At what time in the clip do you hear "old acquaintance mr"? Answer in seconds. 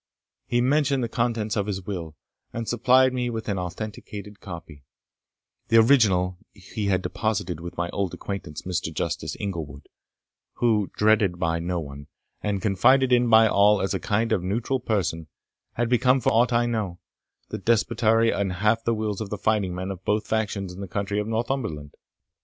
7.91-8.91